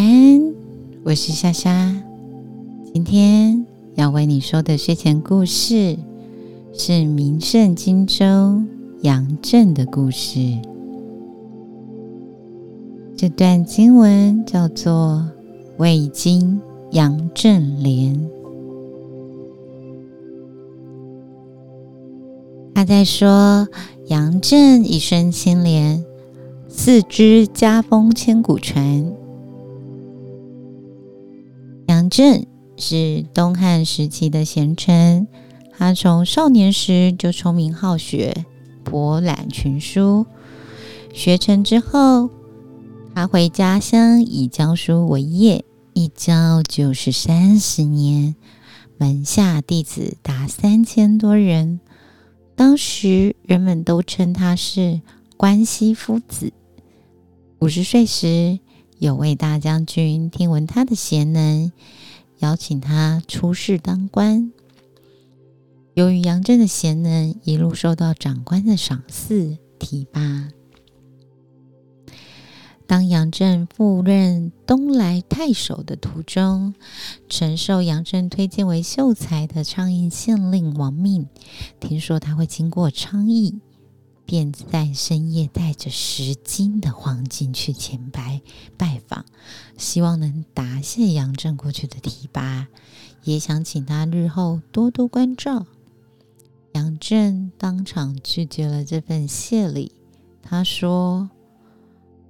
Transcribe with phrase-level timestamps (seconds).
[0.00, 0.54] 安，
[1.04, 1.94] 我是莎莎。
[2.94, 3.66] 今天
[3.96, 5.98] 要为你说的睡前故事
[6.72, 8.62] 是名胜荆州
[9.02, 10.58] 杨震的故事。
[13.14, 15.28] 这段经文叫做
[15.76, 16.58] 《魏经
[16.92, 18.16] 杨震连》。
[22.74, 23.68] 他在说
[24.06, 26.02] 杨震一身清廉，
[26.68, 29.19] 四肢家风千古传。
[32.10, 32.44] 正
[32.76, 35.28] 是东汉时期的贤臣，
[35.78, 38.44] 他从少年时就聪明好学，
[38.82, 40.26] 博览群书。
[41.14, 42.28] 学成之后，
[43.14, 45.64] 他回家乡以教书为业，
[45.94, 48.34] 一教就是三十年，
[48.98, 51.80] 门下弟子达三千多人。
[52.56, 55.00] 当时人们都称他是
[55.36, 56.52] 关西夫子。
[57.60, 58.58] 五十岁时，
[59.00, 61.72] 有位大将军听闻他的贤能。
[62.40, 64.52] 邀请他出仕当官。
[65.94, 70.50] 由于杨震的贤能，一路受到长官的赏赐提拔。
[72.86, 76.74] 当杨震赴任东莱太守的途中，
[77.30, 81.26] 曾受杨震推荐为秀才的昌邑县令王命，
[81.78, 83.60] 听说他会经过昌邑。
[84.30, 88.40] 便在深夜带着十斤的黄金去前白
[88.76, 89.24] 拜访，
[89.76, 92.68] 希望能答谢杨震过去的提拔，
[93.24, 95.66] 也想请他日后多多关照。
[96.74, 99.90] 杨震当场拒绝了这份谢礼。
[100.40, 101.28] 他说：“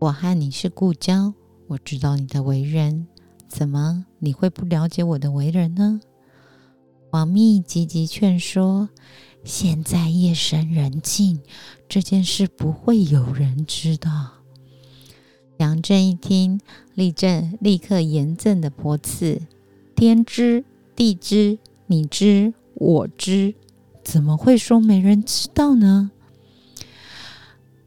[0.00, 1.32] 我和你是故交，
[1.68, 3.06] 我知道你的为人，
[3.46, 6.00] 怎么你会不了解我的为人呢？”
[7.12, 8.88] 王密积极劝说。
[9.44, 11.40] 现在夜深人静，
[11.86, 14.30] 这件事不会有人知道。
[15.58, 16.60] 杨震一听，
[16.94, 19.42] 立正，立刻严正的驳斥
[19.94, 20.64] ：“天知
[20.96, 23.54] 地知，你知我知，
[24.02, 26.10] 怎么会说没人知道呢？”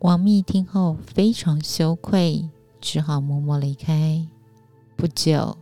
[0.00, 2.48] 王密听后非常羞愧，
[2.80, 4.28] 只好默默离开。
[4.94, 5.56] 不久，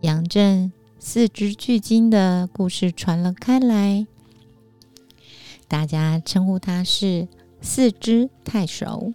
[0.00, 4.06] 杨震四肢巨鲸的故事传了开来。
[5.68, 7.26] 大家称呼他是
[7.60, 9.12] 四肢太守。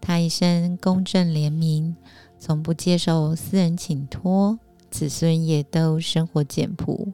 [0.00, 1.96] 他一生公正廉明，
[2.38, 4.58] 从不接受私人请托，
[4.90, 7.12] 子孙也都生活简朴。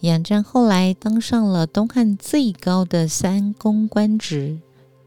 [0.00, 4.58] 杨震后来当上了东汉最高的三公官职，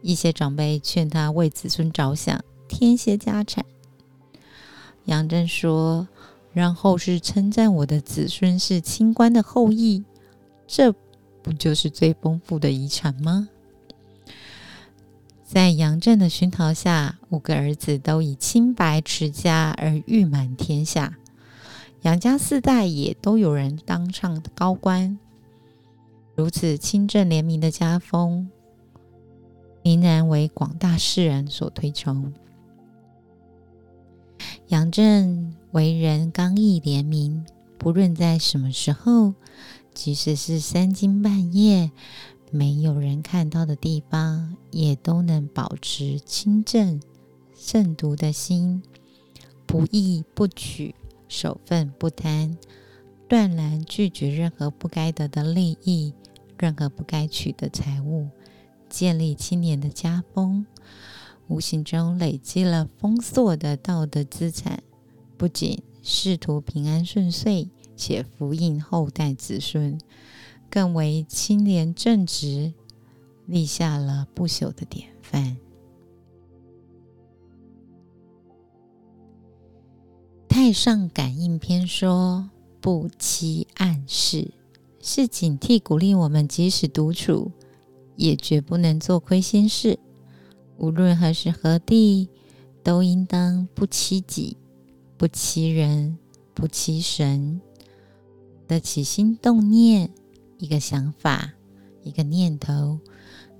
[0.02, 3.66] 一些长辈劝他为子孙着想，添些家产。
[5.06, 6.08] 杨震说
[6.54, 10.04] ：“让后世称赞我的子孙是清官的后裔，
[10.68, 10.94] 这。”
[11.46, 13.48] 不就是最丰富的遗产吗？
[15.44, 21.20] 在杨震的熏陶下，五个儿子都以清白持家而誉满天下。
[22.02, 25.20] 杨家四代也都有人当上高官。
[26.34, 28.50] 如此清正廉明的家风，
[29.84, 32.34] 仍然为广大世人所推崇。
[34.70, 37.46] 杨震为人刚毅廉明，
[37.78, 39.36] 不论在什么时候。
[39.96, 41.90] 即使是三更半夜，
[42.52, 47.02] 没有人看到的地方，也都能保持清正、
[47.56, 48.84] 慎独的心，
[49.66, 50.94] 不义不取，
[51.30, 52.58] 守份不贪，
[53.30, 56.14] 断然拒绝任何不该得的利益，
[56.60, 58.28] 任何不该取的财物，
[58.90, 60.66] 建立清廉的家风，
[61.48, 64.84] 无形中累积了丰硕的道德资产，
[65.38, 67.70] 不仅仕途平安顺遂。
[67.96, 70.00] 且福荫后代子孙，
[70.70, 72.74] 更为清廉正直，
[73.46, 75.58] 立下了不朽的典范。
[80.48, 84.52] 太上感应篇说：“不欺暗室，
[85.02, 87.52] 是警惕鼓励我们，即使独处，
[88.16, 90.00] 也绝不能做亏心事。
[90.78, 92.30] 无论何时何地，
[92.84, 94.58] 都应当不欺己，
[95.18, 96.18] 不欺人，
[96.54, 97.62] 不欺神。”
[98.68, 100.10] 的起心动念，
[100.58, 101.54] 一个想法，
[102.04, 103.00] 一个念头，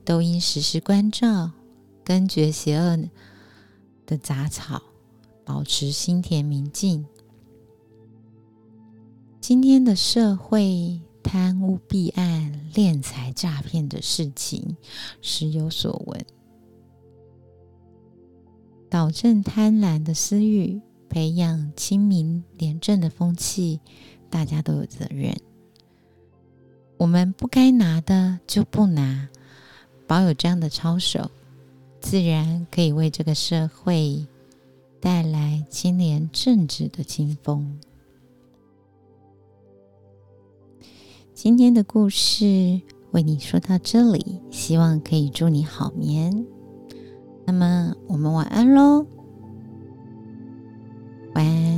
[0.04, 1.52] 都应时时关照，
[2.04, 3.10] 根绝邪恶
[4.06, 4.82] 的杂草，
[5.44, 7.06] 保持心田明净。
[9.40, 14.76] 今天的社会贪污弊案、敛财诈骗的事情
[15.22, 16.26] 时有所闻，
[18.90, 23.80] 导正贪婪的私欲，培养清明廉政的风气。
[24.30, 25.36] 大家都有责任，
[26.98, 29.30] 我们不该拿的就不拿，
[30.06, 31.32] 保有这样的操守，
[32.00, 34.26] 自然可以为这个社会
[35.00, 37.80] 带来清廉正直的清风。
[41.34, 42.80] 今天的故事
[43.12, 46.46] 为你说到这里，希望可以祝你好眠。
[47.46, 49.06] 那么，我们晚安喽，
[51.34, 51.75] 晚安，